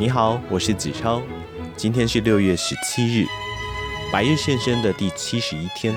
[0.00, 1.20] 你好，我是子超，
[1.76, 3.26] 今天是六月十七日，
[4.12, 5.92] 百日献身的第七十一天。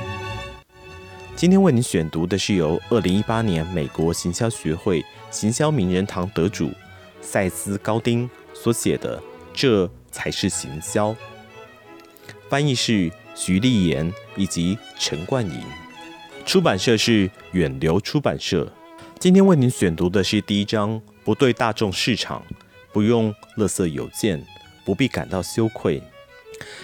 [1.35, 6.71] 今天为您选读的是由二零一八年美国行销学会行销名人堂得主
[7.21, 9.19] 塞斯·高丁所写的
[9.53, 11.11] 《这才是行销》，
[12.49, 15.61] 翻译是徐立言以及陈冠莹，
[16.43, 18.67] 出版社是远流出版社。
[19.19, 22.43] 今天为您选读的是第一章，不对大众市场。
[22.91, 24.45] 不用垃圾邮件，
[24.85, 26.01] 不必感到羞愧。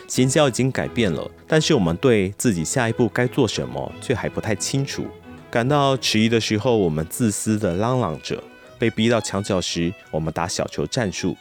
[0.07, 5.05] 行销已经改变了，但是我们对自己下一步该做什么却还不太清楚。
[5.51, 8.37] 感到迟疑的时候，我们自私的嚷嚷着；
[8.79, 11.37] 被逼到墙角时，我们打小球战术，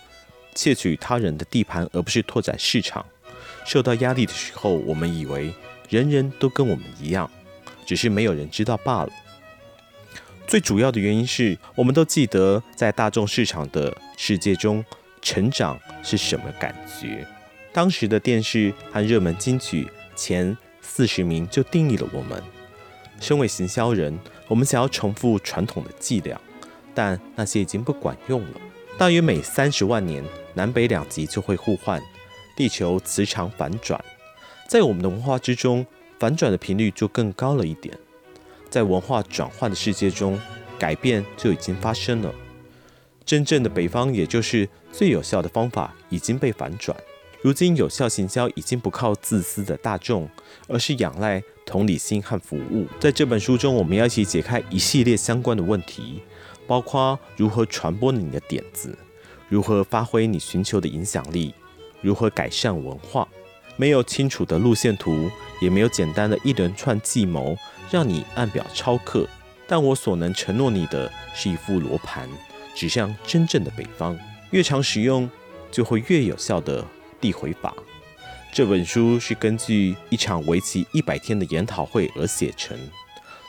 [0.54, 3.04] 窃取他人的地盘而不是拓展市场。
[3.64, 5.52] 受到压力的时候，我们以为
[5.88, 7.30] 人人都跟我们一样，
[7.84, 9.10] 只是没有人知道罢了。
[10.46, 14.84] 最主要的原因是我们都记得，在大众市场的世界中，
[15.22, 17.26] 成长是什么感觉。
[17.72, 19.86] 当时的电视和热门金曲
[20.16, 22.42] 前四十名就定义了我们。
[23.20, 26.40] 身为行销人，我们想要重复传统的伎俩，
[26.94, 28.60] 但那些已经不管用了。
[28.98, 32.02] 大约每三十万年，南北两极就会互换，
[32.56, 34.02] 地球磁场反转。
[34.66, 35.86] 在我们的文化之中，
[36.18, 37.96] 反转的频率就更高了一点。
[38.70, 40.40] 在文化转换的世界中，
[40.78, 42.34] 改变就已经发生了。
[43.26, 46.96] 真正的北方，也就是最有效的方法，已经被反转。
[47.42, 50.28] 如今，有效行销已经不靠自私的大众，
[50.68, 52.86] 而是仰赖同理心和服务。
[53.00, 56.22] 在这本书中，我们要一起解开一系列相关的问题，
[56.66, 58.96] 包括如何传播你的点子，
[59.48, 61.52] 如何发挥你寻求的影响力，
[62.00, 63.28] 如何改善文化。
[63.76, 65.28] 没有清楚的路线图，
[65.60, 67.56] 也没有简单的一连串计谋。
[67.88, 69.28] 让你按表操课，
[69.68, 72.28] 但我所能承诺你的是一副罗盘，
[72.76, 74.16] 指向真正的北方。
[74.52, 75.28] 越常使用，
[75.72, 76.84] 就会越有效的
[77.20, 77.74] 递回法。
[78.52, 82.78] 这本书是根据一场为期一百天的研讨会而写成，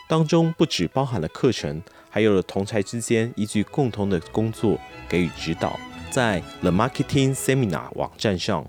[0.10, 5.80] 当中不只包含了课程，还有了同侪之间依据共同的工作给予指导。
[6.10, 8.66] 在 The Marketing Seminar 网站上，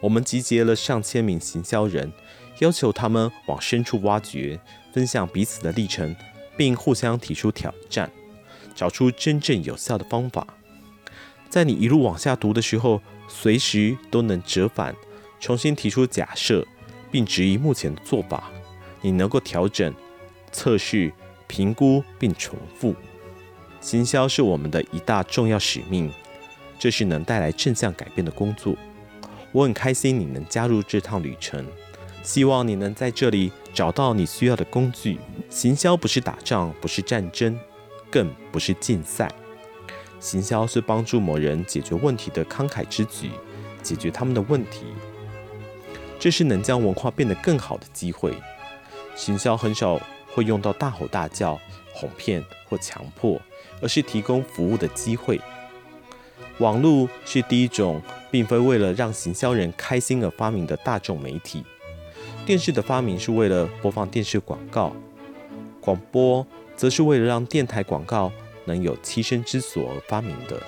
[0.00, 2.12] 我们集结了上千名行销人。
[2.58, 4.60] 要求他们往深处挖掘，
[4.92, 6.14] 分享彼此的历程，
[6.58, 8.10] 并互相提出挑战，
[8.80, 10.46] 找出真正有效的方法。
[11.50, 14.96] 在你一路往下读的时候，随时都能折返，
[15.38, 16.66] 重新提出假设，
[17.10, 18.50] 并质疑目前的做法。
[19.02, 19.94] 你能够调整、
[20.50, 21.12] 测试、
[21.46, 22.94] 评估并重复。
[23.82, 26.10] 行销是我们的一大重要使命，
[26.78, 28.74] 这是能带来正向改变的工作。
[29.52, 31.66] 我很开心你能加入这趟旅程。
[32.22, 35.18] 希望你能在这里找到你需要的工具。
[35.50, 37.58] 行销不是打仗，不是战争，
[38.10, 39.30] 更不是竞赛。
[40.18, 43.30] 行销是帮助某人解决问题的慷慨之举，
[43.82, 44.84] 解决他们的问题。
[46.18, 48.34] 这是能将文化变得更好的机会。
[49.16, 51.58] 行销很少会用到大吼大叫、
[51.94, 53.40] 哄骗或强迫，
[53.80, 55.40] 而是提供服务的机会。
[56.58, 61.64] 网络是第一种，并非为了让行销人开心而发明的大众媒体。
[62.44, 64.94] 电视的发明是为了播放电视广告，
[65.80, 66.46] 广播
[66.80, 68.32] 则是为了让电台广告
[68.64, 70.58] 能有栖身之所而发明的。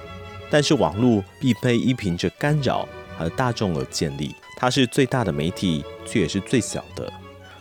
[0.50, 2.86] 但是网络并非依凭着干扰
[3.16, 7.10] 和大众而建立，它是最大的媒体，却也是最小的。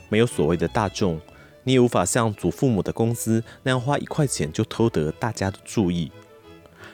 [0.10, 1.18] 没有所谓的大众，
[1.64, 6.12] 你也无法像祖父母的公司那样花一块钱就偷得大家的注意。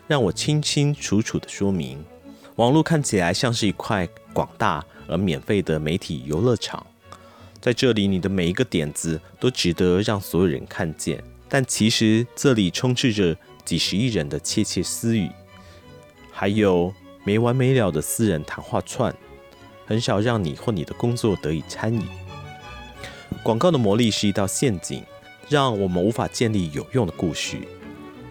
[0.06, 2.06] 让我清清楚楚地说明，
[2.58, 6.86] 网络看起来像是一块广大而免费的媒体游乐场。
[7.60, 15.30] 在这里，你的每一个点子都值得让所有人看见，但其实这里充斥着几十亿人的窃窃私语，
[16.32, 16.94] 还有
[17.24, 19.16] 没完没了的私人谈话串，
[19.86, 22.02] 很少让你或你的工作得以参与。
[23.44, 25.04] 广告的魔力是一道陷阱，
[25.50, 27.58] 让我们无法建立有用的故事。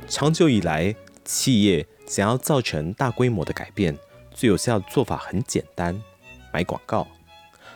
[0.08, 3.96] 长久以来，企业想要造成大规模的改变，
[4.34, 6.02] 最有效的做法很简单：
[6.52, 7.06] 买广告。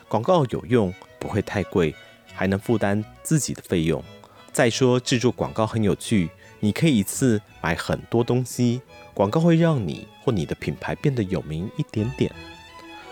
[0.07, 0.93] 广告有用。
[1.21, 1.93] 不会太贵，
[2.33, 4.03] 还能负担自己的费用。
[4.51, 8.81] 再说制作广告很有趣，你可以一次买很多东西，
[9.13, 12.33] 广告会让你或你的品牌变得有名一点点，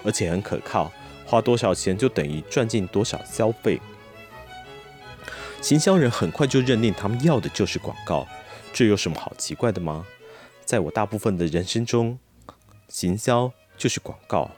[0.03, 0.91] 而且很可靠，
[1.25, 3.80] 花多少钱就等于赚进多少消费。
[5.62, 8.27] 行销人很快就认定他们要的就是广告，
[8.74, 10.06] 这有什么好奇怪的吗？
[10.65, 12.19] 在我大部分的人生中，
[12.88, 14.51] 行销就是广告，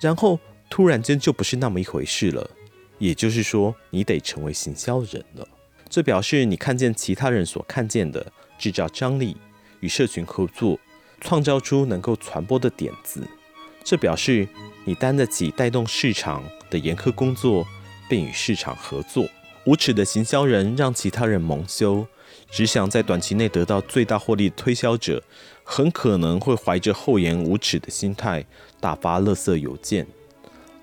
[0.00, 0.38] 然后。
[0.70, 2.50] 突然间就不是那么一回事了，
[2.98, 5.48] 也就是说，你得成为行销人了。
[5.90, 9.36] 这表示你看见其他人所看见的，制造张力，
[9.80, 10.78] 与社群合作，
[11.20, 13.26] 创造出能够传播的点子。
[13.82, 14.46] 这表示
[14.84, 17.66] 你担得起带动市场的严苛工作，
[18.08, 19.26] 并与市场合作。
[19.64, 22.06] 无耻的行销人让其他人蒙羞，
[22.50, 25.22] 只想在短期内得到最大获利的推销者，
[25.62, 28.44] 很可能会怀着厚颜无耻的心态
[28.80, 30.06] 大发垃圾邮件，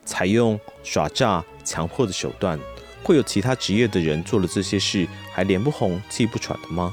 [0.03, 2.59] 采用耍诈、强迫的手段。
[3.05, 6.91] 会有其他职业的人做了这些事还脸不红气不喘的吗？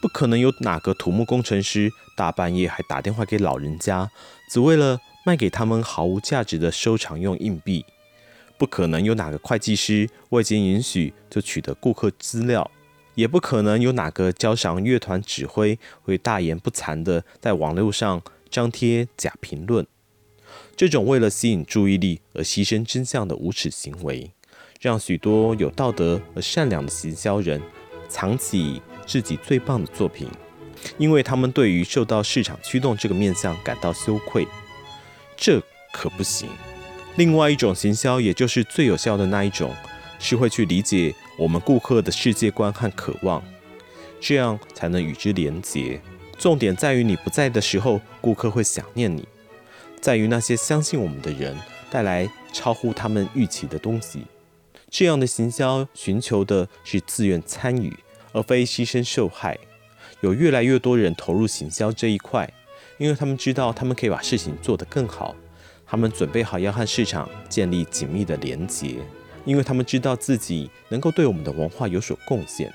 [0.00, 4.08] 不可能有哪个土木工程师大半夜还打电话给老人家，
[4.48, 7.84] 只为了卖给他们毫无价值的收藏用硬币。
[8.56, 12.70] 不可能有哪个会计师未经允许就取得顾客资料，
[13.16, 19.84] 也不可能有哪个交响乐团指挥会大言不惭地在网络上张贴假评论。
[20.76, 24.30] 这种为了吸引注意力而牺牲真相的无耻行为，
[24.86, 27.60] 让许多有道德而善良的行销人
[28.08, 30.28] 藏起自己最棒的作品，
[30.96, 34.46] 因为他们对于受到市场驱动这个面向感到羞愧。
[35.36, 35.60] 这
[35.92, 36.48] 可不行。
[37.16, 39.74] 另外一种行销，也就是最有效的那一种，
[40.20, 43.42] 是会去理解我们顾客的世界观和渴望，
[44.20, 46.00] 这样才能与之连结。
[46.38, 49.26] 重点在于你不在的时候，顾客会想念你，
[50.00, 51.58] 在于那些相信我们的人
[51.90, 54.22] 带来超乎他们预期的东西。
[54.90, 57.96] 这样的行销寻求的是自愿参与，
[58.32, 59.58] 而非牺牲受害。
[60.20, 62.50] 有越来越多人投入行销这一块，
[62.98, 65.34] 因为他们知道他们可以把事情做得更好。
[65.86, 68.96] 他们准备好要和市场建立紧密的连结，
[69.44, 72.72] 因为他们知道自己能够对我们的文化有所贡献。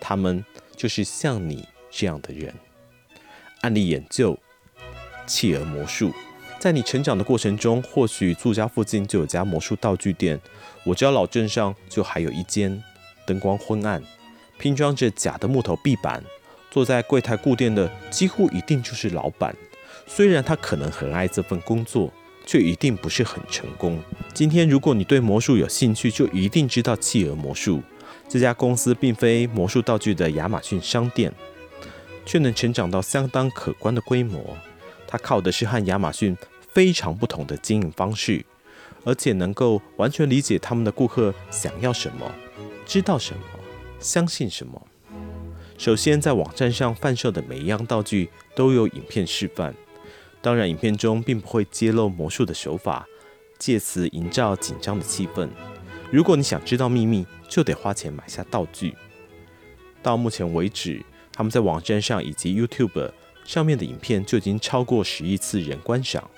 [0.00, 0.44] 他们
[0.76, 2.52] 就是像你这样的人。
[3.60, 4.38] 案例研究：
[5.26, 6.12] 企鹅魔术。
[6.62, 10.40] 在你成长的过程中，或许住家附近就有家魔术道具店。
[10.84, 12.80] 我知道老镇上就还有一间，
[13.26, 14.00] 灯光昏暗，
[14.58, 16.22] 拼装着假的木头壁板。
[16.70, 19.52] 坐在柜台固定的几乎一定就是老板，
[20.06, 22.12] 虽然他可能很爱这份工作。
[22.44, 24.02] 却一定不是很成功。
[24.34, 27.80] 今天，如果你对魔术有兴趣，就一定知道企鹅魔术。
[28.28, 31.32] 这家公司并非魔术道具的亚马逊商店，
[32.26, 34.56] 却能成长到相当可观的规模。
[35.06, 36.36] 它靠的是和亚马逊
[36.72, 38.44] 非常不同的经营方式，
[39.04, 42.30] 而且能够完全理解他们的顾客想要什么、
[42.86, 43.42] 知道什么、
[44.00, 44.80] 相信什么。
[45.78, 49.74] 首先，在网站上贩售的每一样道具都有影片示范。
[50.40, 53.06] 当然，影片中并不会揭露魔术的手法，
[53.58, 55.48] 借此营造紧张的气氛。
[56.10, 58.94] 如果你想知道秘密，就得花钱买下道具。
[60.02, 63.10] 到目前为止，他们在网站上以及 YouTube
[63.44, 66.28] 上面的影片就已经超过十亿次人观赏。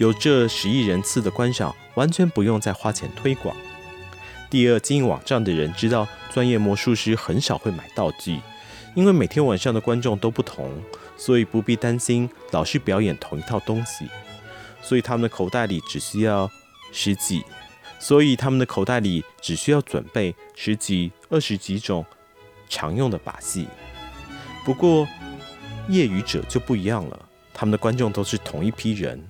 [0.00, 3.54] 有这十亿人次的观赏，完全不用再花钱推广。
[4.48, 8.40] 第二，经营网站的人知道，专业魔术师很少会买道具，
[8.94, 10.72] 因为每天晚上的观众都不同。
[11.18, 14.08] 所以不必担心老是表演同一套东西，
[14.80, 16.50] 所以他们的口袋里只需要
[16.92, 17.44] 十几，
[17.98, 22.02] 所以他们的口袋里只需要准备十几、二十几种
[22.70, 23.68] 常用的把戏。
[24.64, 25.06] 不过
[25.90, 29.22] 业余者就不一样了，他们的观众都是同一批人，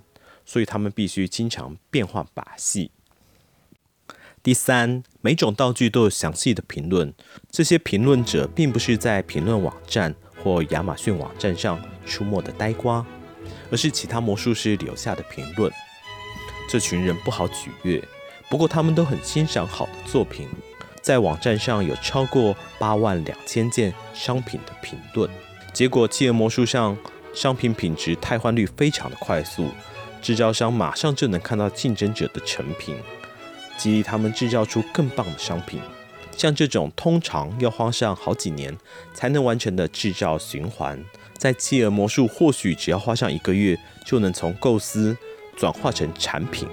[0.50, 2.90] 所以他们必须经常变换把戏。
[4.42, 7.14] 第三，每种道具都有详细的评论，
[7.50, 10.16] 这些评论者并不是在评论网站。
[10.42, 13.04] 或亚马逊网站上出没的呆瓜，
[13.70, 15.70] 而是其他魔术师留下的评论。
[16.66, 18.02] 这群人不好取悦，
[18.48, 20.48] 不过他们都很欣赏好的作品。
[21.02, 25.30] 在网站上有超过八万两千件商品的评论。
[25.74, 26.96] 结果，企鹅魔术上
[27.34, 29.68] 商品品质汰换率非常的快速，
[30.20, 32.96] 制造商马上就能看到竞争者的成品，
[33.76, 35.80] 激励他们制造出更棒的商品。
[36.36, 38.74] 像这种通常要花上好几年
[39.12, 41.02] 才能完成的制造循环，
[41.36, 45.16] 在企鹅魔术或许只要花上一个月就能从构思
[45.56, 46.66] 转化成产品。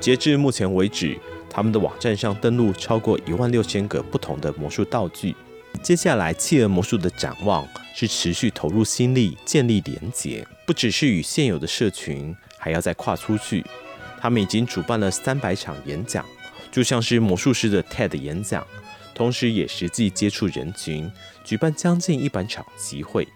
[0.00, 1.16] 截至目前为止，
[1.48, 5.36] 他们的网站上登录超过一万六千个不同的魔术道具。
[5.82, 12.34] 接下来，企鹅魔术的展望是持续投入心力，建立连结，不只是与现有的社群，
[12.64, 13.62] 还要再跨出去。
[14.18, 16.24] 他们已经主办了三百场演讲，
[16.72, 18.66] 就像是魔术师的 TED 演讲。
[19.14, 21.12] 同时，也实际接触人群，
[21.44, 23.28] 举办将近一百场集会。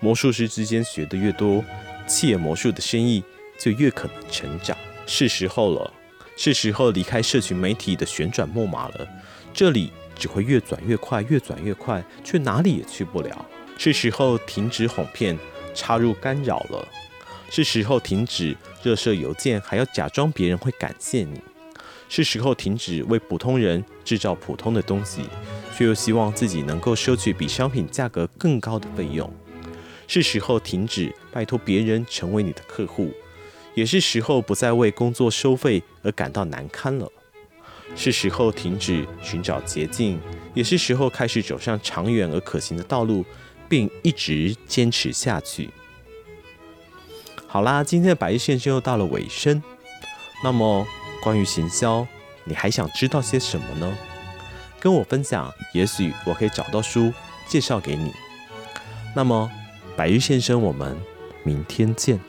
[0.00, 1.64] 魔术师之间学得越多，
[2.06, 3.24] 企鹅魔术的生意
[3.58, 4.76] 就越可能成长。
[5.06, 5.90] 是时候了，
[6.36, 9.08] 是时候离开社群媒体的旋转木马了。
[9.54, 13.46] 这里只会越转越快，越转越快，却哪里也去不了。
[13.78, 15.38] 是时候停止哄骗，
[15.74, 16.86] 插入干扰了。
[17.50, 21.40] 是时候停止热射邮件，还要假装别人会感谢你。
[22.08, 25.24] 是时候停止为普通人制造普通的东西，
[25.76, 29.28] 却又希望自己能够收取比商品价格更高的费用。
[30.06, 33.12] 是时候停止拜托别人成为你的客户，
[33.74, 37.10] 也是时候不再为工作收费而感到难堪了。
[37.96, 40.20] 是时候停止寻找捷径，
[40.54, 43.24] 也是时候开始走上长远而可行的道路，
[43.68, 45.70] 并一直坚持下去。
[47.52, 49.60] 好啦，今天的百日献声又到了尾声。
[50.44, 50.86] 那么，
[51.20, 52.06] 关于行销，
[52.44, 53.98] 你还想知道些什么呢？
[54.78, 57.12] 跟我分享，也许我可以找到书
[57.48, 58.12] 介绍给你。
[59.16, 59.50] 那么，
[59.96, 60.96] 百日先生，我们
[61.42, 62.20] 明天见。